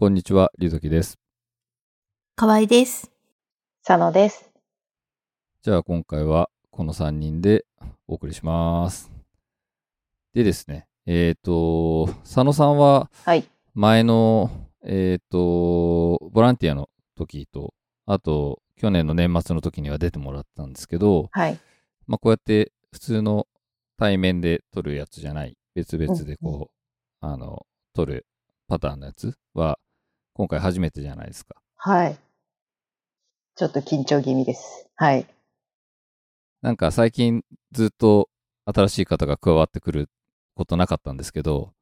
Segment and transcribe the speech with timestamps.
[0.00, 1.18] こんにちは、りゅうときです。
[2.36, 3.10] 河合です。
[3.84, 4.48] 佐野です。
[5.60, 7.64] じゃあ今回はこの3人で
[8.06, 9.10] お送りします。
[10.34, 13.44] でですね、えっ、と、佐野さんははい。
[13.74, 14.52] 前の、
[14.84, 17.74] えっ、と、ボランティアの時と、
[18.06, 21.58] あと去年の年末の時には出てもらったんですけど、はい。
[22.06, 23.48] まあこうやって普通の
[23.98, 28.26] 対面で撮るやつじゃない、別々でこう、あの、撮る
[28.68, 29.80] パターンのやつは
[30.38, 31.56] 今回初めてじゃないですか。
[31.74, 32.16] はい。
[33.56, 34.88] ちょっと緊張気味です。
[34.94, 35.26] はい。
[36.62, 37.42] なんか最近
[37.72, 38.28] ずっと
[38.64, 40.08] 新しい方が加わってくる
[40.54, 41.72] ことなかったんですけど、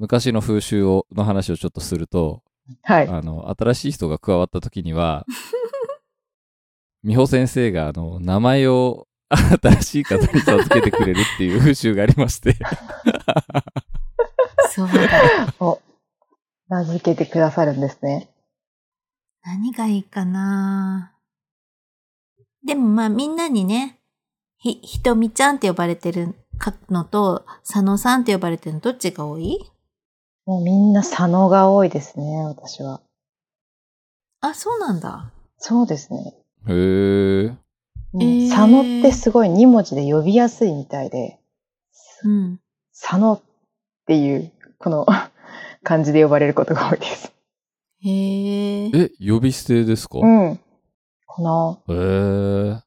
[0.00, 2.42] 昔の風習をの話をちょっとすると、
[2.82, 3.06] はい。
[3.06, 5.24] あの、新しい人が加わった時には、
[7.04, 9.06] 美穂先生があの、名前を
[9.62, 12.56] 新しい方に授けてくれるっていう風習がありまして、
[14.74, 15.54] そうだ。
[15.60, 15.80] お、
[16.68, 18.28] 名付けてくださるんですね。
[19.44, 21.12] 何がいいかな？
[22.64, 23.98] でもまあみんなにね、
[24.58, 26.34] ひ、ひとみちゃんって呼ばれてる
[26.88, 29.70] のと、佐野さんって呼ばれてるのどっちが多い？
[30.46, 33.02] もうみんな佐野が多いですね、私は。
[34.40, 35.32] あ、そうなんだ。
[35.58, 36.34] そうですね。
[36.68, 37.56] へー。
[38.48, 41.38] 佐野ってすごい2文字で呼びやすいみたいで、
[42.24, 42.60] うん。
[42.98, 43.42] 佐野っ
[44.06, 45.06] ていう、この
[45.84, 47.32] 感じで呼ばれることが多いです。
[48.00, 48.90] へえ。
[48.92, 50.58] え、呼び捨てですか、うん。
[51.26, 52.80] この、へー。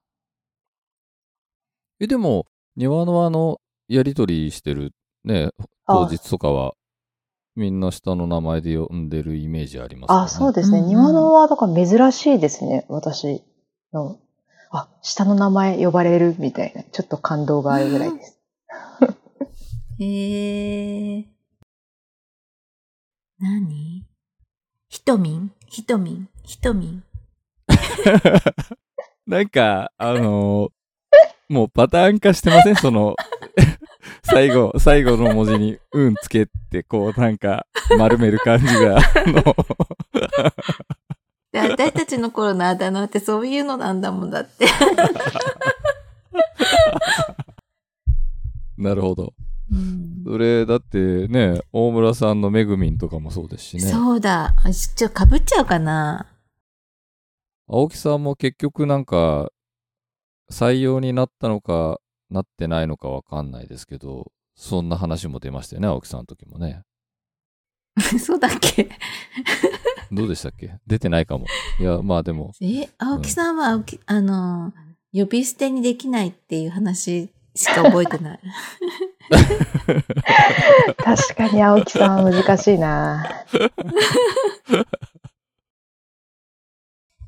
[2.00, 4.92] え、でも、庭のあの、やりとりしてる
[5.24, 5.50] ね、
[5.88, 6.74] 当あ日とかは、
[7.56, 10.24] みんな下の名前で呼んでるイメージありますよね。
[10.26, 10.80] あ、そうですね。
[10.80, 13.44] うんうん庭のは、だから珍しいですね、私
[13.94, 14.20] の。
[14.70, 18.40] あ、下の名前呼ばれるみたいな、ちょっと感動があるぐらいです。
[20.00, 21.37] へえ。
[23.40, 24.04] 何？
[24.90, 27.04] ひとみんひとみんひとみん
[29.28, 30.72] なんか、あのー
[31.50, 32.76] もうパターン化してません？
[32.76, 33.16] その、
[34.24, 37.66] 最後、最後の文字に、うんつけて、こう、なんか、
[37.98, 39.56] 丸める感じが、あの、
[41.54, 44.68] で私たちの頃のあだ名ってそういうのなんだもんだって。
[48.78, 49.34] なるほど。
[49.72, 53.84] うんそれ、だってね、大村さんのめぐみんとかもそうですしね。
[53.84, 54.56] そうだ。
[54.64, 56.26] あちょ、かぶっちゃうかな。
[57.70, 59.50] 青木さんも結局なんか、
[60.52, 66.84] 採用になったのか、なってないのかわかんないですけど、そんな話も出ましたよね、青木さんの時もね。
[68.20, 68.90] そうだっけ？
[70.12, 70.76] どうでしたっけ？
[70.88, 71.46] 出てないかも。
[71.80, 74.74] いや、まあでも、え、青木さんは青木、あの、
[75.14, 78.40] 呼び捨てにできないっていう話しか覚えてない。
[81.04, 83.26] 確かに青木さんは難しいな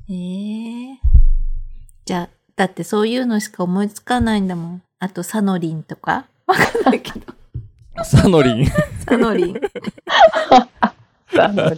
[0.08, 0.12] え
[0.92, 0.98] え
[2.04, 4.82] じゃあ、だってそういうのしか思いつかないんだもん。
[4.98, 7.32] あと、サノリンとかわかんないけど。
[8.04, 8.66] サノリン。
[9.06, 9.60] サノリン。
[11.32, 11.76] 佐野に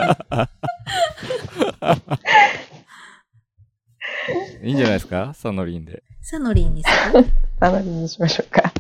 [4.63, 5.33] いいんじゃないですか？
[5.35, 6.03] サノリンで。
[6.23, 7.25] サノリンにする？
[7.61, 8.73] 佐野にしましょうか。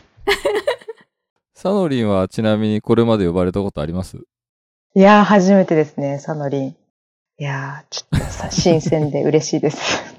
[1.55, 4.17] サノリンはちなみにこれまで呼ばれたことあります？
[4.95, 6.69] いやー、初めてですね、佐野凛。
[7.39, 9.79] いやー、ちょっとさ、新鮮で嬉しいです。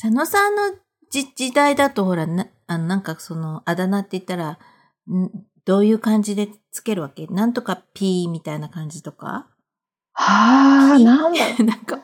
[0.00, 0.62] 佐野さんの
[1.10, 4.58] じ時代だとほら、な、あの、なんかその、あだ名って言ったら、
[5.08, 5.30] ん
[5.64, 7.26] どういう感じでつけるわけ？
[7.28, 9.46] なんとかピーみたいな感じとか？
[10.12, 12.00] はー、なんだなんか、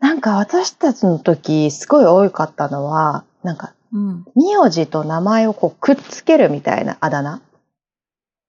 [0.00, 4.24] なんか私たちの時、すごい多かったのは、なんか、うん。
[4.34, 7.40] 名字と名前をこうくっつけるみたいなあだ名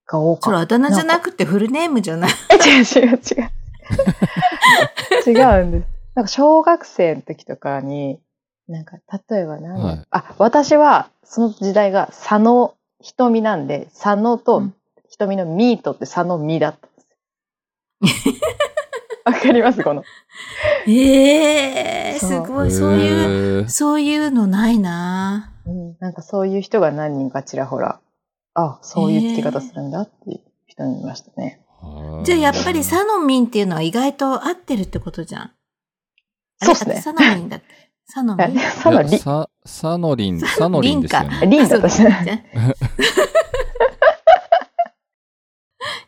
[0.06, 3.52] が多それかっあだ名じゃなくてフルネームじゃない違う違う違う。
[5.28, 5.88] 違うんです。
[6.16, 8.20] なんか小学生の時とかに、
[8.68, 8.98] なんか
[9.30, 14.76] 例えば何はいあ、私はその時代が佐野瞳なんで、佐野とうん
[15.10, 16.90] 瞳のミートって佐野ミだったん
[18.06, 18.36] ですよ。
[19.26, 20.04] わかりますこの。
[20.88, 23.70] ええそうすごい、そういう、う。
[23.70, 28.00] そういうのないなうん、なんかそういう人が何人かちらほら、
[28.54, 31.62] あ、そういう付け方するんだっていう人にいましたね。
[32.24, 35.52] じゃあやっぱりサノミンっていうのは意外と合ってるってことじゃん。
[36.64, 37.66] そうっすねあサノミンだって。
[38.06, 38.56] サノミン？
[38.56, 41.48] 佐野り、ササノリン、サノリンですよね。
[41.48, 42.12] リンだったしね。
[42.24, 42.76] じゃあ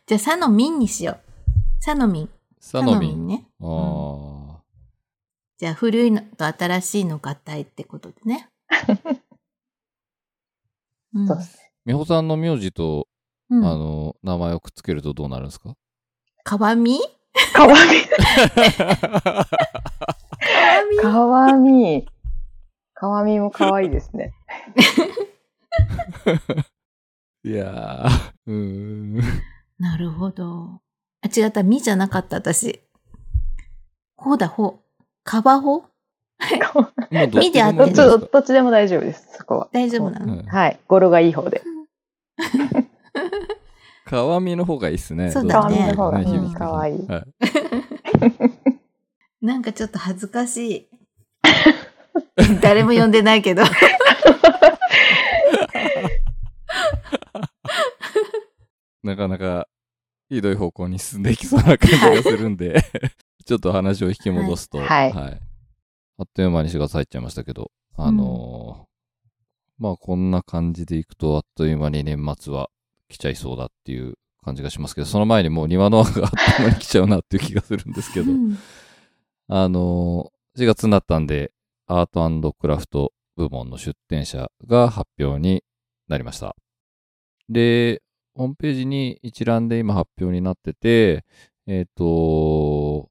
[0.06, 1.18] じゃあサノミンにしよう。
[1.80, 2.30] サノミン。
[2.74, 3.28] サノミン。
[3.28, 3.46] ね。
[3.60, 4.60] あ
[5.58, 8.48] じゃあ古いのと新しいの合体ってことでね。
[11.14, 11.70] うんそうですね。
[11.86, 13.06] 美穂さんの名字と、
[13.50, 15.76] うんあの、名前をくっつけるとどうなるんですか？
[16.42, 16.98] かわみ
[17.52, 17.78] かわみ。
[18.72, 19.46] かわ
[20.90, 22.08] みかわみ。
[22.94, 24.34] かわみもかわいいですね。
[27.44, 29.20] いやー、うーん。
[29.78, 30.80] なるほど。
[31.24, 31.62] あ、違った。
[31.62, 32.80] みじゃなかった、私。
[34.16, 34.80] ほだ、ほ。
[35.24, 35.78] かばほ？
[35.78, 35.86] も
[37.10, 39.68] うどっちでもどっち、いいんですかどっちでも大丈夫です、そこは。
[39.72, 40.78] 大丈夫なの、うんはい。
[40.86, 41.62] 語呂がいい方で。
[44.06, 44.12] 皮
[44.42, 45.30] 身の方がいいっすね。
[45.30, 47.06] そうだねかわみの方が、うんかわいい。
[47.06, 47.24] はい。
[49.40, 50.86] なんかちょっと恥ずかしい。
[52.60, 53.62] 誰も呼んでないけど。
[59.02, 59.68] なかなか
[60.34, 62.82] ひどい方向に進んでいきそうな感じがするんで、
[63.44, 65.12] ちょっと話を引き戻すと、はい。
[65.12, 68.94] あっという間に4月入っちゃいましたけど、あのー
[69.76, 72.70] まあこんな感じでいくとあっという間に年末は
[73.08, 74.14] 来ちゃいそうだっていう
[74.44, 78.56] 感じがしますけど、その前にもう庭の輪があっという間に来ちゃうなっていう気がするんですけど、うん。
[79.48, 81.50] あのー4月になったんで、
[81.88, 85.64] アートクラフト部門の出展者が発表に
[86.06, 86.54] なりました。
[87.48, 88.03] で、
[88.34, 91.24] ホームページに一覧で今発表になってて、
[91.66, 93.08] えっ、と、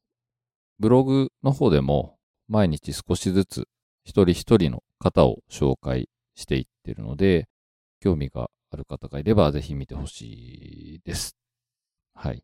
[0.79, 2.17] ブログの方でも
[2.47, 3.67] 毎日少しずつ
[4.03, 7.47] 一人一人の方を紹介していってるので、
[7.99, 11.37] 興味がある方がいればぜひ見てほしいです。
[12.13, 12.43] はい。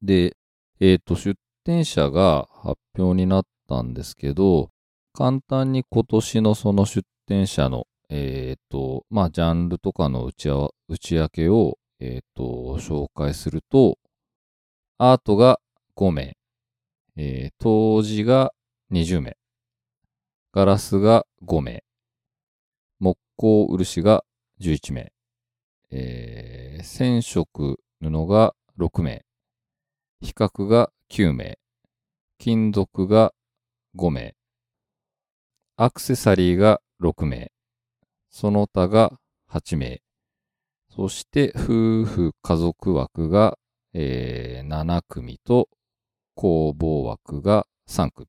[0.00, 0.36] で、
[0.80, 4.70] えっ、と、出展者が発表になったんですけど、
[5.12, 13.96] 簡単に今年のその出展者の、えっ、と、まあ、ジャンルとかの打ちあわ打ち明けを、えっ、と、紹介すると、
[14.98, 15.60] アートが
[15.96, 16.36] 5名、
[17.16, 18.52] えー、陶磁が
[18.92, 19.38] 20名、
[20.52, 21.84] ガラスが5名、
[23.00, 24.24] 木工漆が
[24.60, 25.12] 11名、
[25.90, 29.24] えー、染色布が6名、
[30.20, 31.58] 比較が9名、
[32.36, 33.32] 金属が
[33.96, 34.34] 5名、
[35.78, 37.50] アクセサリーが6名、
[38.32, 39.20] その他が
[39.50, 40.02] 8名、
[40.88, 43.58] そして夫婦家族枠が、
[43.92, 45.68] えー7組と
[46.34, 48.26] 工房枠が3組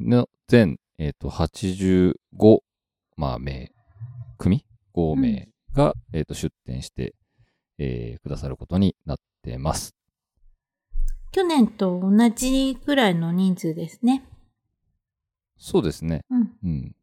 [0.00, 2.14] の全、えーと85、
[3.16, 3.70] まあ、名
[4.38, 4.64] 組
[4.94, 7.14] ？5名が、えーと出展して、
[7.78, 9.94] えーくださることになってます。
[11.32, 14.24] 去年と同じくらいの人数ですね。
[15.58, 16.22] そうですね。
[16.30, 16.52] うん。
[16.64, 16.96] うん。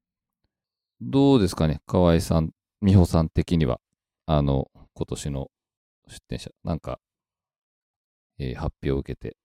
[1.01, 2.51] どうですかね河合さん、
[2.81, 3.79] 美穂さん的には、
[4.27, 5.49] あの、今年の
[6.07, 6.99] 出展者、なんか、
[8.39, 9.35] えー発表を受けて、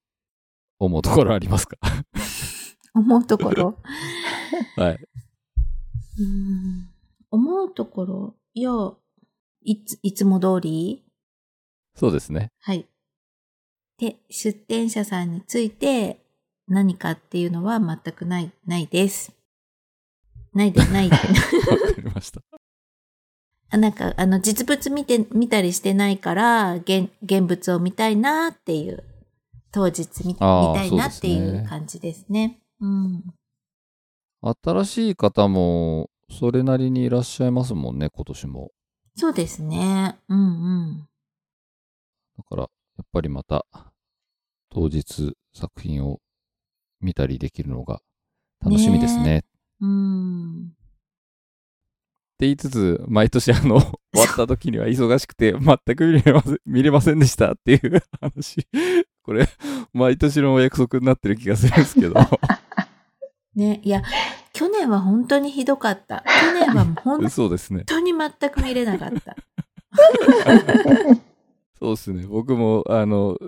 [0.79, 1.79] 思うところありますか？
[2.95, 3.79] 思うところ？
[4.77, 4.95] はい。
[6.19, 6.89] うーん
[7.31, 8.71] 思うところ、いや、
[9.63, 11.05] いつ、いつも通り？
[11.95, 12.53] そうですね。
[12.61, 12.87] はい。
[13.99, 16.23] で、出店者さんについて
[16.69, 19.33] 何かっていうのは全くない、ないです。
[20.57, 21.17] ないで、ないで。
[21.17, 21.29] わか
[21.97, 22.41] りました。
[23.69, 29.05] あなんか、あの、実物見て、見たりしてないから、現、現物を見たいなっていう、
[29.71, 32.59] 当日見見たいなっていそうですねう感じですね。
[32.81, 33.25] うん。
[34.63, 38.71] 新しい方も、それなりにいらっしゃいますもんね、今年も。
[39.15, 40.17] そうですね。
[40.29, 40.43] うんう
[40.93, 41.09] ん。
[42.39, 42.69] だから、や
[43.03, 43.67] っぱりまた、
[44.71, 46.21] 当日作品を
[47.01, 48.01] 見たりできるのが
[48.65, 49.25] 楽しみですね。
[49.25, 49.45] ね
[49.81, 50.73] うん。
[52.37, 58.67] って言いつつ、毎年あの、終わった時には忙しくて、全く見れません見れませんでしたっていう 話。
[59.23, 59.49] これ、
[59.95, 62.15] 毎年のお約束になってる気がするんですけど。
[63.57, 64.03] ね、いや、
[64.53, 66.23] 去年は本当にひどかった。
[66.27, 67.85] 去年は本 そうですね。
[67.87, 69.37] 当に全く見れなかった。
[71.79, 72.27] そうですね。
[72.27, 73.39] 僕も、あの、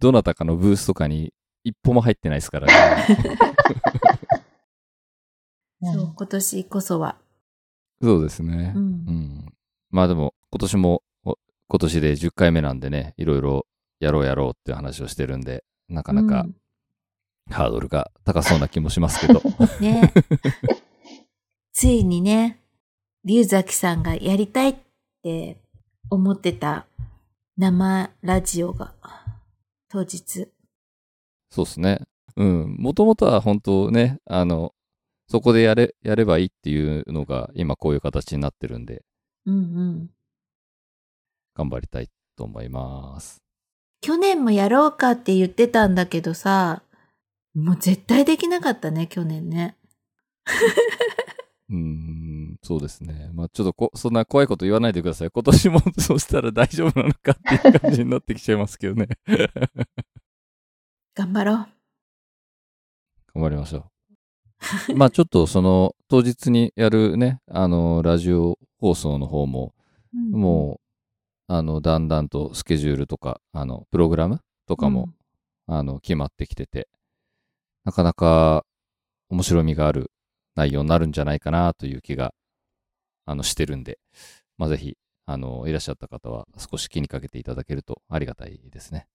[0.00, 3.06] どなたかのブースとかに一歩も入ってないですからね。
[5.82, 7.16] そう、今年こそは。
[8.02, 8.72] そうですね。
[8.74, 8.78] う。
[8.78, 9.52] うんん。
[9.90, 11.36] まあでも、今年も、お
[11.68, 13.66] 今年で10回目なんでね、いろいろ
[14.00, 16.54] やろうやろうっていう話をしてるんで、なかなかうん
[17.50, 19.42] ハードルが高そうな気もしますけど。
[19.80, 20.12] ね。
[21.72, 22.60] ついにね、
[23.24, 24.76] 龍崎さんがやりたいっ
[25.22, 25.60] て
[26.10, 26.86] 思ってた
[27.56, 28.94] 生ラジオが
[29.88, 30.48] 当日。
[31.50, 32.00] そうですね。
[32.36, 32.76] うん。
[32.78, 34.74] もともとは本当ね、あの、
[35.28, 39.04] そこでやれ、やればいいっていうのが今こういう形になってるんで、
[39.46, 40.10] うんうん。
[41.54, 43.42] 頑張りたいと思います。
[44.00, 46.82] 去年もやろうかって言ってたんだけどさ、
[47.54, 49.76] もう絶対できなかったね、去年ね。
[51.68, 53.30] うーん、そうですね。
[53.34, 55.30] まあちょっとこ、そんな怖いこと言わないでください。
[55.30, 59.08] 今年もそうしたら大丈夫なのかっていう感じになってきちゃいますけどね。
[61.14, 61.56] 頑張ろう。
[63.34, 63.97] 頑張りましょう。
[64.96, 69.74] まあちょっとその当日にやるね、あの、ラジオ放送の方も、
[70.12, 70.80] も
[71.48, 75.10] う、あの、だんだんとスケジュールとか、あの、プログラムとかも、
[75.66, 76.88] あの、決まってきてて、
[77.84, 78.64] なかなか
[79.30, 80.10] 面白みがある
[80.54, 82.34] 内容になるんじゃないかなという気が、
[83.26, 83.98] あの、してるんで、
[84.56, 84.96] まあぜひ、
[85.26, 89.06] あの、いらっしゃった方は少し気にかけていただけるとありがたいですね。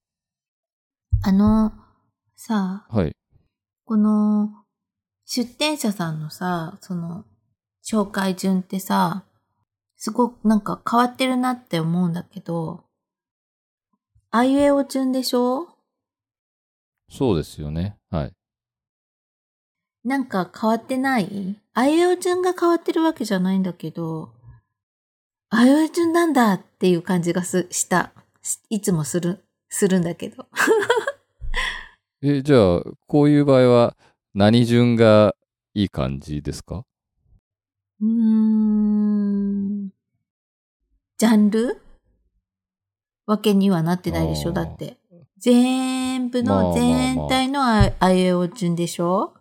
[1.22, 1.72] あの、
[2.36, 3.16] さあ、はい。
[3.86, 4.63] この、
[5.26, 7.26] 出店者さんのさ、その、
[7.84, 9.24] 紹介順ってさ、
[9.98, 12.84] すごくなんか変わってるなって思うんだけど、
[14.32, 15.68] あいうえお順でしょ？
[17.10, 17.98] そうですよね。
[18.10, 18.34] はい。
[20.04, 21.56] なんか変わってない？
[21.74, 24.34] あいうえお順が変わってるわけじゃないんだけど、
[25.50, 28.12] あいうえお順なんだっていう感じがすした。
[28.42, 30.48] しいつもする、するんだけど。
[32.22, 33.96] え、じゃあ、こういう場合は
[34.36, 35.36] 何順が
[35.76, 36.86] いい感じですか？
[38.02, 39.90] うーん。
[41.20, 41.80] ジャンル？
[43.28, 44.98] わけにはなってないでしょだって。
[45.38, 49.36] 全部の全体のああいうえお順でしょ？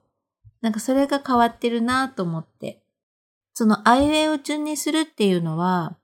[0.61, 2.82] なんかそれが変わってるなと思って。
[3.54, 5.96] そのあいうえお順にするっていうのは、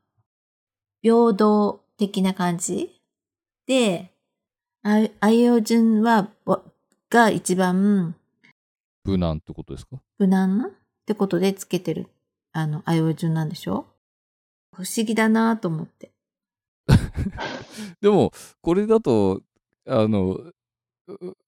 [1.02, 3.02] 平等的な感じ？
[3.66, 4.12] で、
[4.82, 6.62] あいうえお順は、わ
[7.10, 8.14] が一番
[9.08, 9.96] 無難ってことですか？
[10.18, 10.70] 無難っ
[11.06, 12.08] てことでつけてる、
[12.52, 13.86] あの、あいうえお順なんでしょ？
[14.74, 16.10] 不思議だなと思って。
[18.00, 19.40] でも、これだと、
[19.86, 20.52] あの、う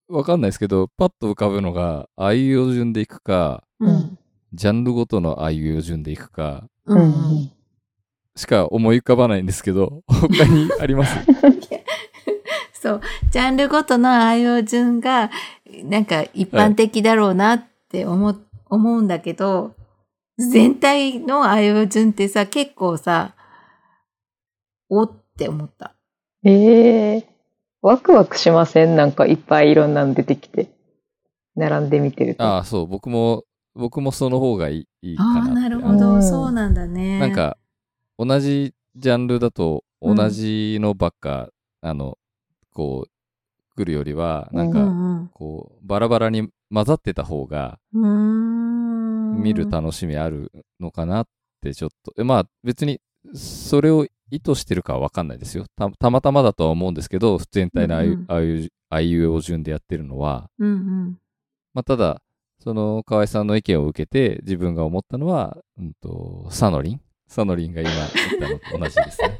[0.09, 4.17] わかんないですけど、パッと浮かぶのが、あいう順でいくか、うん。
[4.53, 7.51] ジャンルごとのあいう順でいくか、うん。
[8.35, 11.15] しか思い浮かばないんですけど、他にあります？
[12.81, 13.01] そう。
[13.31, 15.29] ジャンルごとのあいうえお順が、
[15.83, 18.35] なんか一般的だろうなって思,、
[18.69, 19.75] 思うんだけど、
[20.37, 23.35] 全体のあいうえお順ってさ、結構さ、
[24.89, 25.93] おって思った。
[26.43, 27.27] ええ
[27.83, 28.95] ワクワクしません？
[28.95, 30.69] なんかいっぱいいろんなの出てきて。
[31.55, 32.43] 並んで見てると。
[32.43, 33.43] ああ、そう、僕も、
[33.75, 36.15] 僕もその方がいいいいかああ、なるほうど。
[36.17, 37.19] んそうなんだね。
[37.19, 37.57] なん、か、
[38.17, 41.49] 同じジャンルだと、うん同じのばっか、
[41.81, 42.17] あの、
[42.73, 47.79] こう、来るよりは、なんうか、んこう、バラバラに混ざってた方が。
[47.93, 51.27] 見る楽しみあるのかなっ
[51.61, 52.99] てちょっと、えまあ別に
[53.33, 55.89] それを意図してるかはわかんないですよた。
[55.89, 61.17] たまたまだとは思うんですけど、全体のあいう,、うんうんああいう、あいうえお順でやってるのは、うんうん。
[61.73, 62.21] まあただ、
[62.59, 67.00] その河合さんの意見を受けて自分が思ったのは、うんと、サノリン
[67.31, 68.09] サノリンが今言っ
[68.41, 69.39] たのと同じですね。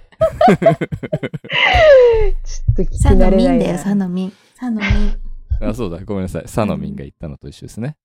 [2.41, 3.51] ちょっと聞きサノ慣れないな。
[3.51, 4.33] ミンだよ、サノミン。
[4.55, 5.69] サノミン。
[5.69, 6.47] あ、そうだ、ごめんなさい。
[6.47, 7.97] サノミンが言ったのと一緒ですね。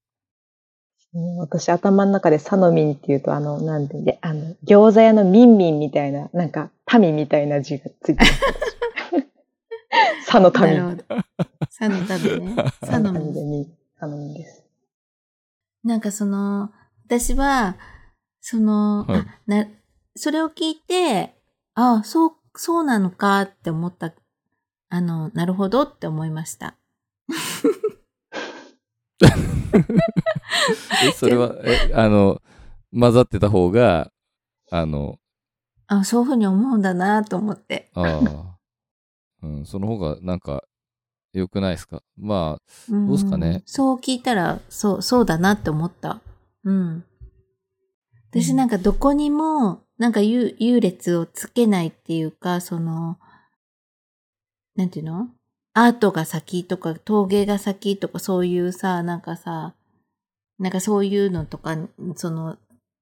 [1.15, 8.41] うん私頭の中でサノミンっていうと、あの、なんで、であの、餃子屋のミンミンみたいな、なんか、民みたいな字がついてます。
[10.27, 11.05] サのな民。
[11.71, 12.57] サノタビね。
[12.83, 13.23] サノミン。
[13.23, 13.67] 民でミン、
[14.01, 14.65] サノミンです。
[15.85, 16.73] なんかその、
[17.07, 17.77] 私は、
[18.49, 19.67] その、はいあな、
[20.15, 21.35] それを聞いて、
[21.75, 24.15] あそう、そうなのかって思った、
[24.89, 26.77] あの、なるほどって思いました。
[31.05, 32.41] え、それは、え、あの、
[32.93, 34.13] 混ざってた方が、
[34.71, 35.19] あの、
[35.89, 37.91] あそういうふうに思うんだなと思って。
[37.95, 38.57] ああ。
[39.43, 40.63] うん、その方がなんか
[41.33, 42.01] 良くないですか？
[42.17, 43.65] まあ、どどうすかね？
[43.67, 46.21] そう聞いたら、そう、そうだなって思った。
[46.63, 47.05] うん。
[48.31, 53.19] 私なんかどこにも、なんか優優劣をつけないっていうか、その、
[54.77, 55.29] なんていうの？
[55.73, 59.75] アートが先とか陶芸が先とかそういうさ、なんかさ、
[60.59, 61.77] なんかそういうのとか、
[62.17, 62.57] その、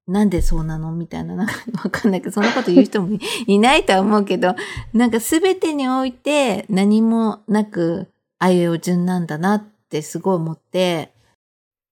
[0.07, 0.93] なんでそうなの？
[0.93, 1.55] みたいな、なんか
[1.85, 4.55] わかんないけど、そんなこと言う人もい いないとは思うけど、
[4.93, 11.13] なんかすべてにおいて何もなく、あいう順なんだなってすごい思って、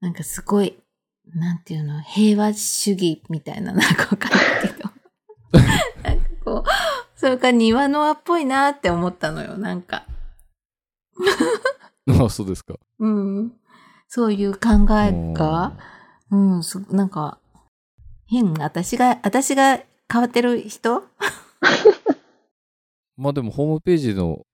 [0.00, 0.76] なんかすごい、
[1.34, 4.90] なんていうの、平和主義みたいな、なんかわかんないけど。
[6.02, 6.70] なんかこう、
[7.16, 10.06] それから庭の輪っぽいなって思ったのよ、なんか。
[12.20, 12.74] あそうですか。
[12.98, 13.52] うん。
[14.08, 15.72] そういう考えが、
[16.30, 17.38] うん、すなんか、
[18.26, 21.02] 変、私が、私が変わってる人？
[23.16, 24.44] まあでもホームページの、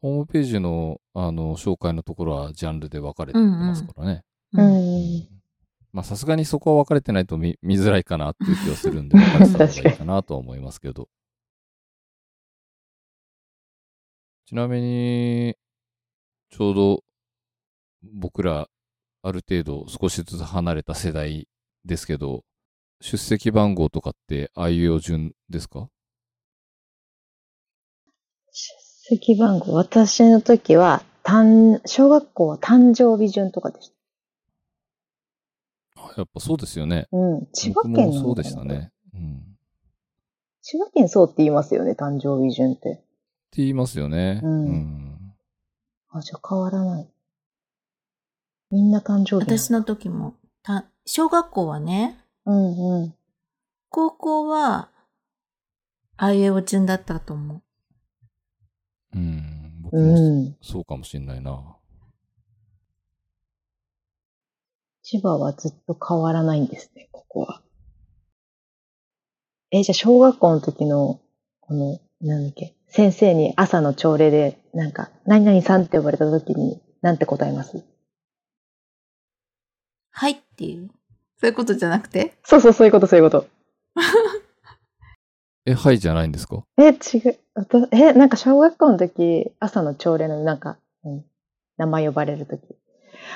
[0.00, 4.22] ホームページの、あの、紹介のところはジャンルで分かれてますからね。
[4.52, 4.68] ううん
[5.18, 5.35] ん。
[5.96, 11.08] まあさすがにそこは分かれてないと見見づらいかなっていう気はするんで、 分かれてた方がいいかなとは思いますけど。
[14.44, 15.56] ちなみに、
[16.50, 17.04] ちょうど
[18.02, 18.68] 僕ら、
[19.22, 21.48] ある程度少しずつ離れた世代
[21.86, 22.44] ですけど、
[23.00, 25.88] 出席番号とかってあいう順ですか？
[28.52, 33.95] 出席番号、私の時は、誕小学校は誕生日順とかでした。
[36.10, 37.08] あやっぱそうですよね。
[37.12, 37.46] うん。
[37.52, 38.64] 千葉僕県そうでした。
[38.64, 38.92] ね。
[39.14, 39.36] うん。
[39.36, 39.46] って
[40.62, 43.02] 千葉県そうって言いますよね、誕生日順って。
[43.56, 44.40] 言いますよね。
[44.42, 45.34] うんん
[46.10, 47.08] あ、じゃあ変わらない。
[48.70, 49.58] みんな誕生日。
[49.58, 53.14] 私の時も、た、小学校はね、うんうん。
[53.88, 54.90] 高校は、
[56.16, 57.62] あいうえお順だったと思う。
[59.14, 59.80] うん。
[59.82, 60.56] 僕うもん。
[60.60, 61.76] そうかもしんないな。
[65.08, 67.62] 千葉はずっと変わらないんですね、ここは。
[69.70, 71.20] え、じゃあ小学校の時の、
[71.60, 77.84] この、なんだっけ、先生に朝の朝礼で、なんか、何々さんって呼ばれた時に、なんて答えます？
[80.10, 80.90] はいっていう？
[81.40, 82.34] そういうことじゃなくて？
[82.42, 83.46] そうそう、そういうこと、そういうこと。
[85.66, 86.64] え、はいじゃないんですか？
[86.78, 87.38] え、違う。
[87.92, 91.24] え、なんか小学校の時、朝の朝礼のなんか、うん、
[91.76, 92.60] 名前呼ばれる時。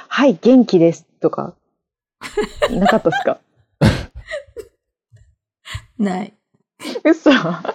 [0.09, 1.55] はい、元気ですとか、
[2.71, 3.39] なかったっすか？
[5.99, 6.33] ない。
[7.05, 7.31] 嘘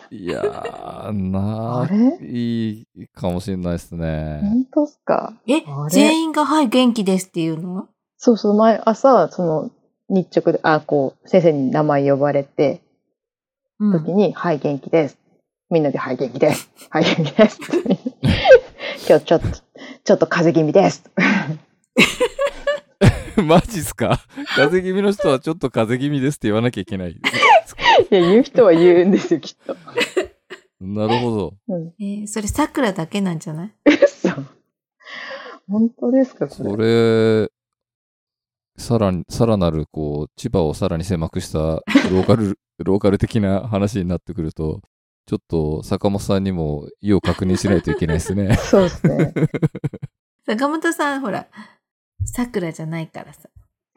[0.09, 2.27] いやー、なあーれ？
[2.27, 4.39] いいかもしれないですね。
[4.41, 5.33] 本当っすか？
[5.47, 7.87] え全員がはい元気ですっていうの
[8.17, 9.69] そうそう、前、朝、その、
[10.09, 12.81] 日直で、あ、こう、先生に名前呼ばれて、
[13.79, 13.91] うん。
[13.91, 15.17] 時に、はい、元気です。
[15.69, 16.69] みんなで、はい、元気です。
[16.89, 17.59] はい、元気です。
[19.07, 19.47] 今日ちょっと、
[20.03, 21.03] ちょっと風邪気味です。
[23.43, 24.19] マジっすか？
[24.55, 27.11] 風邪気味の人はちょっと風邪気味ですって言わなきゃいけない。
[27.11, 27.15] い
[28.09, 29.75] や、言う人は言うんですよ、きっと。
[30.81, 31.53] なるほど。
[31.69, 31.93] うん。
[31.99, 33.71] えーそれ桜だけなんじゃない？
[34.03, 34.29] 嘘。
[35.69, 36.69] 本当ですか、それ？
[36.69, 37.49] それ、
[38.77, 41.59] さらに、さらなる、こう、千葉をさらに狭くした
[42.11, 44.81] ローカル、ローカル的な話になってくると、
[45.25, 48.55] ちょっと坂本さんにも意を確認しないといけないですね。
[48.57, 49.33] そうですね。
[50.45, 51.47] 坂本さん、ほら、
[52.25, 53.49] 桜じゃないからさ。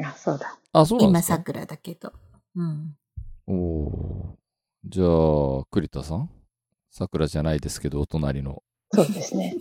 [0.04, 0.58] あ、そうだ。
[0.72, 1.36] あ、そうなんで今すか？
[1.36, 2.12] 桜だけど。
[2.56, 2.96] うん。
[3.46, 4.38] おー
[4.84, 6.30] じゃあ、栗田さん？
[6.90, 8.62] 桜じゃないですけど、お隣の。
[8.92, 9.56] そうですね。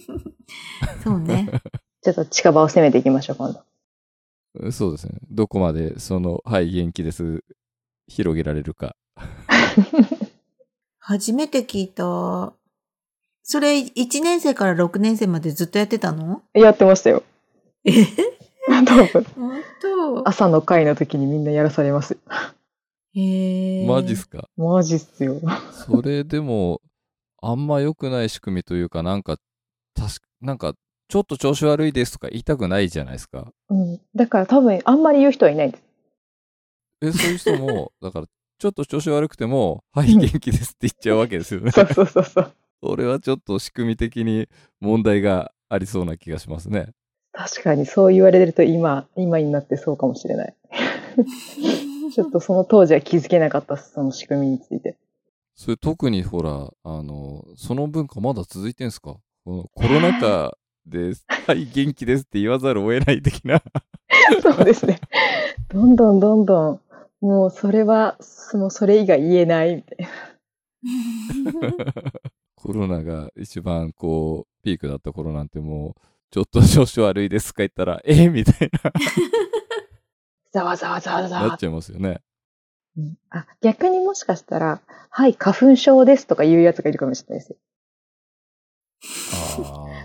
[1.03, 1.49] そうね。
[2.01, 3.61] ちょっと近場を攻めていきましょう、今度。
[4.63, 5.19] えそうですね。
[5.29, 7.43] どこまで、その、はい、元気です？
[8.07, 8.95] 広げられるか。
[10.99, 12.53] 初めて聞いた。
[13.43, 16.43] それ、1年生から6年生までずっとやってたの？
[16.53, 17.23] やってましたよ。
[17.85, 17.91] え？
[18.67, 22.17] 多分、本当朝の会の時にみんなやらされます。
[23.13, 23.87] へえ。
[23.87, 24.47] マジっすか？
[24.57, 25.39] マジっすよ。
[25.71, 26.81] それでも、
[27.41, 29.37] あんま良くない仕組みというか、なんか、
[29.95, 30.73] たし、なんか、
[31.09, 33.47] ちょっと調子悪いですとか言いたくないじゃないですか。
[33.69, 34.01] うん。
[34.13, 35.83] だから多分、あんまり言う人はいないです。
[37.01, 38.27] え、そういう人も、 だから、
[38.59, 41.71] ちょっと調子悪くても、はい、元気ですって言っちゃうわけですよね。
[41.71, 42.51] そうそうそうそう。
[42.83, 44.47] それはちょっと仕組み的に
[44.79, 46.89] 問題がありそうな気がしますね。
[47.37, 50.55] 確かにそう言われると今、今になってそうかもしれない。
[52.11, 54.97] ちょっとその当時は気づけなかったその仕組みについて。
[55.53, 59.17] それ特にほら、あの、その文化まだ続いてんすか？
[59.45, 61.13] このコロナ禍で、
[61.45, 63.61] はい、元気ですって言わざるを得ない的な。
[64.41, 64.99] そうですね。
[65.69, 66.81] どんどんどんどん、
[67.21, 70.09] もうそれは、そのそれ以外言えないみたいな。
[72.55, 77.59] コロナが一番こう、ピークだった頃なんてもう、ちょっと調子悪いですか？
[77.63, 78.27] 言ったら、 え？
[78.29, 78.69] みたい
[80.51, 81.57] ざわざわざわざな、なわっ。
[81.57, 82.21] ちゃいますよね。
[82.97, 87.57] うんあ、逆にもしかしたら、はい、花粉症ですとか言うやつがいるかもしれないですよ。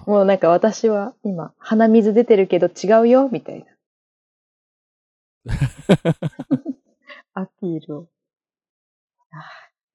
[0.07, 3.67] もうなんか私は今、鼻水出てるけど違うよ、みたいな。
[7.35, 8.09] アピールを。
[9.31, 9.43] あ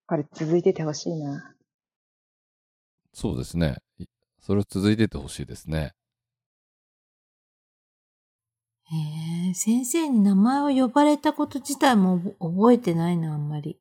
[0.08, 1.56] これ続いててほしいな。
[3.14, 3.78] そうですね。
[4.00, 4.06] い
[4.40, 5.94] それを続いててほしいですね。
[8.90, 13.80] へえ、先生に名前を呼ばれたこと自体も覚えてないな、あんまり。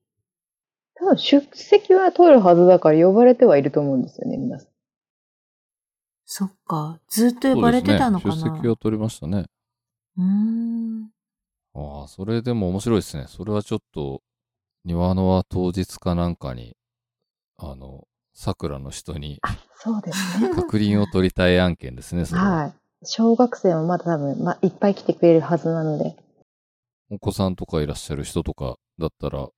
[0.94, 4.68] 多分出席は取るはずだから呼ばれてはいると思うんですよね、皆さん。
[6.24, 6.98] そっか。
[7.08, 8.34] ずっと呼ばれてたのかな。
[8.34, 8.50] そうですね。
[8.50, 9.44] 出席を取りましたね。
[10.18, 11.10] うーん。
[11.74, 13.26] ああ、それでも面白いですね。
[13.28, 14.22] それはちょっと、
[14.84, 16.76] 庭の輪当日かなんかに、
[17.58, 19.40] あの、桜の人に
[19.76, 20.50] そうですね。
[20.50, 22.50] 確認を取りたい案件ですね、それは。
[22.50, 22.74] はい。
[23.04, 26.16] 小学生もまだ多分、まあ、いっぱい来てくれるはずなので。
[27.10, 29.48] お子さんとかいらっしゃる人とかだったら、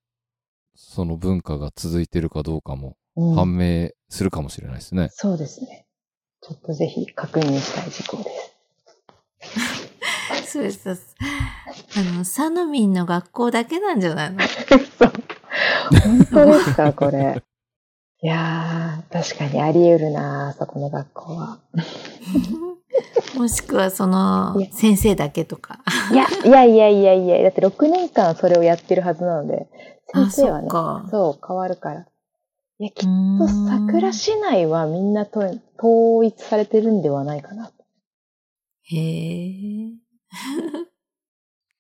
[0.74, 5.09] その文化が続いてるかどうかもうん判明するかもしれないですね。
[5.11, 5.87] そうですね。
[6.40, 8.31] ちょっとぜひ確認したい事項で
[10.44, 10.51] す。
[10.53, 10.94] それさ、
[11.96, 14.40] あの、サノミンの学校だけなんじゃないの？
[14.40, 15.12] そう。
[16.05, 17.42] 本当ですか、これ。
[18.20, 21.61] いやー、確かにあり得るなそこの学校は。
[23.37, 25.81] もしくはその先生だけとか。
[26.12, 29.68] いや、いやいやいやいや、だって6年間それをやってるはずなので、
[30.12, 32.07] 先生はね、あそっかそう、変わるから。
[32.81, 35.40] いや、きっとん桜市内はみんなと
[35.79, 37.72] 統一されてるんではないかな。
[38.83, 39.92] へえ。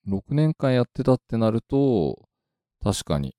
[0.06, 2.18] 6年間やってたってなると、
[2.82, 3.34] 確かに、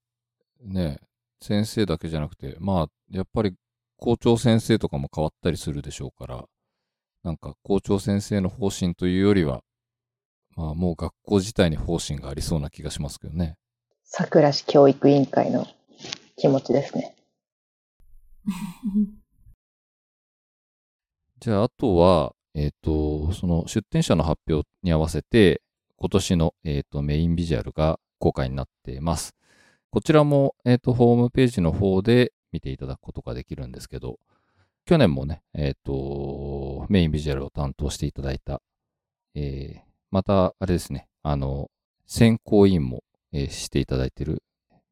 [0.60, 0.98] ね、
[1.40, 3.54] 先生だけじゃなくて、まあ、やっぱり
[3.96, 6.44] 校長先生とかも変わったりするでしょうから、
[7.22, 9.62] なんか校長先生の方針というよりは、
[10.56, 13.56] まあもう学校自体に方針がありそうな気がしますけどね。
[14.04, 15.66] 桜市教育委員会の
[16.36, 17.14] 気持ちですね。
[21.40, 25.62] じゃあ、あとは、えっ、と、その出展者の発表に合わせて、
[25.96, 29.34] 今年の、えっとメインビジュアルが公開になっています。
[29.90, 34.18] こちらも、えっ、と、ホームページの方で見ていただくことができるんですけど、
[34.86, 35.92] 去年もね、えっ、と、
[36.90, 38.60] メインビジュアルを担当していただいた、
[39.36, 41.70] えーまた、あれですね、あの、
[42.08, 44.42] 選考委員も、えーしていただいている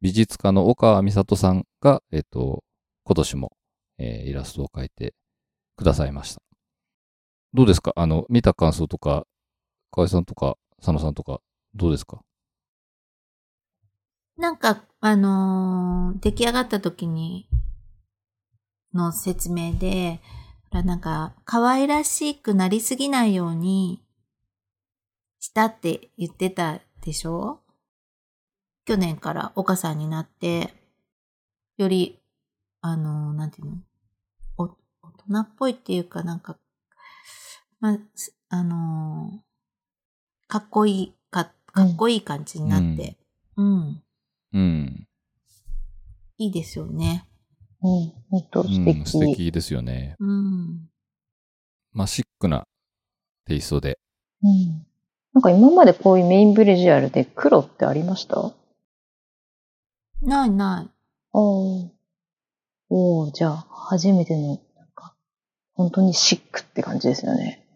[0.01, 2.63] 美術家の岡美里さんが、えっ、と、
[3.03, 3.53] 今年も、
[3.99, 5.13] えーイラストを描いて
[5.75, 6.43] くださいました。
[7.53, 7.93] どうですか？
[7.97, 9.27] あの、見た感想とか、
[9.91, 11.41] 河合さんとか、佐野さんとか、
[11.75, 12.21] どうですか？
[14.37, 17.49] なんか、あのー出来上がった時に、
[18.95, 20.21] の説明で、
[20.71, 24.03] らなんか、可愛らしくなりすぎないように
[25.41, 27.61] したって言ってたでしょ？
[28.85, 30.75] 去年から岡さんになって、
[31.77, 32.19] より、
[32.81, 33.77] あのーなんていうの？
[34.57, 34.77] お大
[35.29, 36.57] 人っぽいっていうかなんか、
[37.81, 39.39] まあ、すあのー
[40.49, 43.17] かっこいいか、かっこいい感じになって、
[43.57, 44.03] うん
[44.55, 45.07] うん。
[46.39, 47.29] いいですよね。
[47.83, 49.05] うん、本当素うん、敵。
[49.11, 50.17] 素敵ですよね。
[50.19, 50.48] うん。
[51.93, 52.67] まあ、シックな
[53.47, 53.99] テイストで。
[54.43, 54.87] うん。
[55.35, 58.39] なんか今までこういうメインブレジュアルで黒ってありました？
[58.41, 58.55] あ
[60.23, 60.91] ないない。
[61.33, 61.39] あ。
[62.91, 65.15] おー、じゃあ、初めての、なんか、
[65.75, 67.67] 本当にシックって感じですよね。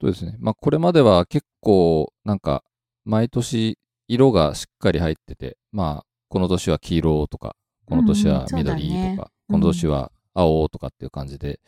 [0.00, 0.36] そうですね。
[0.40, 2.64] まあ、これまでは結構、なんか、
[3.04, 3.78] 毎年、
[4.08, 7.54] 色がしっかり入ってて、まあ、この年は黄色とか、
[7.86, 11.60] この年は緑とか、ねこの年は青とかっていう感じで、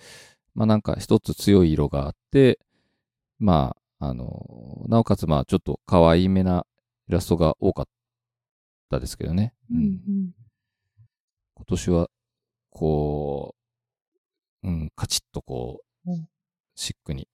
[0.55, 2.59] まあなんか一つ強い色があって、
[3.39, 6.67] まあ、あの、なおかつまあちょっと可愛めな
[7.09, 7.87] イラストが多かっ
[8.91, 9.55] たですけどね。
[9.71, 10.31] うんうん。
[11.55, 12.11] 今年は、
[12.71, 13.55] こ
[14.63, 16.29] う、うん、カチッとこう、うん
[16.77, 17.29] シックに、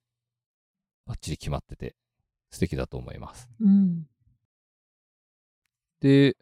[1.07, 1.95] バッチリ決まってて、
[2.51, 3.49] 素敵だと思います。
[3.59, 4.05] うん。
[5.99, 6.35] で、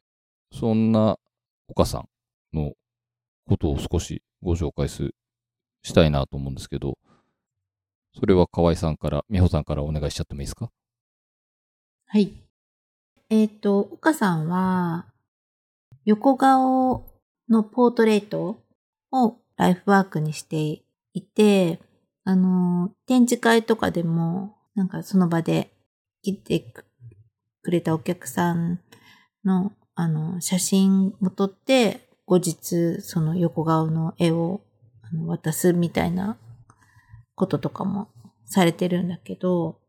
[0.52, 1.18] そんな
[1.68, 2.10] 岡さん
[2.54, 2.74] の
[3.48, 5.14] ことを少しご紹介す
[5.82, 6.98] したいなと思うんですけど、
[8.20, 10.72] それは河合さんから、美穂さんからお願いしちゃってもいいですか？
[12.08, 12.34] はい。
[13.30, 15.06] えっ、と、岡さんは、
[16.06, 17.06] 横顔
[17.48, 18.64] のポートレート
[19.12, 20.82] をライフワークにして
[21.14, 21.80] いて、
[22.24, 25.72] あの、展示会とかでも、なんかその場で
[26.24, 26.60] 来て
[27.62, 28.80] くれたお客さん
[29.46, 34.62] の、あの、写真を撮って、後日、その横顔の絵を
[35.14, 36.38] 渡すみたいな
[37.36, 38.10] こととかも
[38.46, 39.80] されてるんだけど、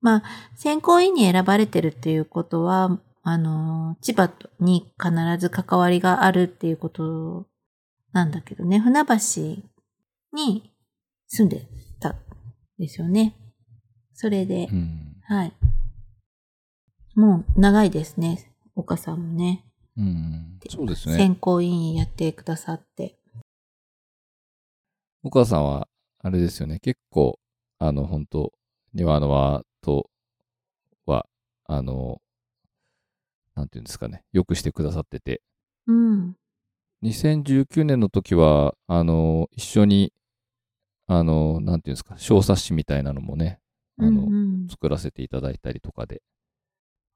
[0.00, 0.22] まあ、
[0.56, 7.46] 選考委員に選ばれてるっていうことは、あの、千葉に必ず関わりがあるっていうこと
[8.12, 9.14] なんだけどね、船橋
[10.32, 10.72] に
[11.26, 11.66] 住んで
[12.00, 12.16] たん
[12.78, 13.36] ですよね。
[14.14, 15.16] それで、うん。
[15.24, 15.52] はい。
[17.14, 19.64] もう長いですね、岡さんもね。
[19.96, 20.58] うん。
[20.68, 21.16] そうですね。
[21.16, 23.19] 選考委員やってくださって。
[25.22, 25.86] 岡さんは、
[26.22, 26.78] あれですよね。
[26.80, 27.38] 結構、
[27.78, 28.52] あの、本当
[28.94, 30.10] 庭の輪と
[31.04, 31.26] は、
[31.66, 32.22] あの、
[33.54, 34.24] なんていうんですかね。
[34.32, 35.42] よくしてくださってて、
[35.86, 36.36] うん。
[37.02, 40.12] 2019年の時は、あの、一緒に、
[41.06, 43.60] あの、なんていうんですか、小冊子みたいなのもね、
[43.98, 46.22] あの、うんうん作らせていただいたりとかで、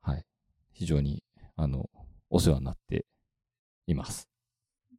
[0.03, 0.25] はい。
[0.73, 1.23] 非常に、
[1.57, 1.89] あの、
[2.31, 3.07] お世話になって
[3.87, 4.29] います。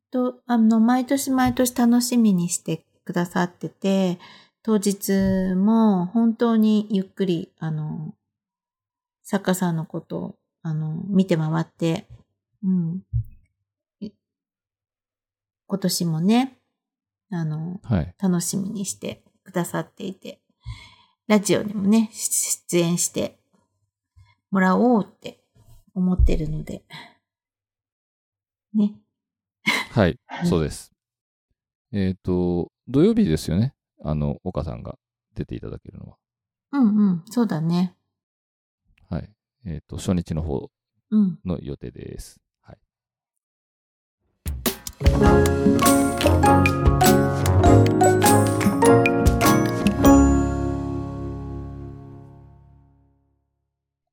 [0.10, 4.20] と、あの、毎年毎年楽しみにしてくださってて、
[4.64, 8.14] 当日も本当にゆっくり、あの、
[9.24, 12.08] 作家さんのことを、あの、見て回って、
[12.64, 13.04] うん。
[14.00, 14.10] い
[15.68, 16.58] 今年もね、
[17.32, 18.16] あの、はい。
[18.20, 20.40] 楽しみにしてくださっていて。
[21.28, 23.40] ラジオにもね、出演して
[24.52, 25.40] もらおうって
[25.96, 26.84] 思ってるので。
[28.74, 28.94] ね。
[29.92, 30.92] はいうん、 そうです。
[31.92, 33.74] えっ、と、土曜日ですよね。
[34.04, 34.98] あの、岡さんが
[35.34, 36.18] 出ていただけるのは。
[36.72, 37.96] うんうん、そうだね。
[39.10, 39.30] はい。
[39.66, 40.70] えっ、と、初日の方
[41.10, 41.40] うん。
[41.44, 42.40] の予定です。
[42.62, 42.78] はい。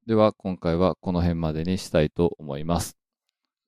[0.07, 2.97] では、今回はこの辺までにしたいと思います。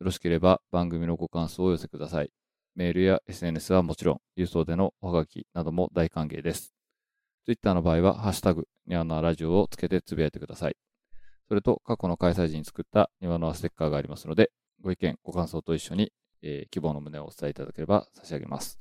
[0.00, 2.30] よろしければ番組のご感想をお寄せください。
[2.76, 6.74] メールや SNS はもちろん、郵送でのおはがきなども大歓迎です。
[7.44, 10.76] Twitter の場合は、ハッシュタグ、ニワノアラジオをつけてつぶやいてください。
[11.46, 18.80] それと、過去の開催時に作ったニワノアステッカーがありますので、ご意見、ご感想と一緒に、えー希望の旨をお伝えいただければ差し上げます。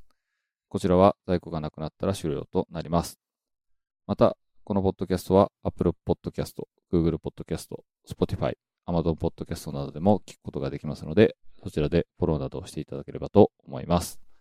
[0.69, 3.19] こちらは在庫がなくなったら終了となります。
[4.07, 6.55] また、このポッドキャストは Apple Podcast、
[6.91, 7.67] Google Podcast、
[8.09, 8.55] Spotify、
[8.87, 14.32] Amazon Podcast などでも聞くことができますので、そちらでフォローなどをしていただければと思います。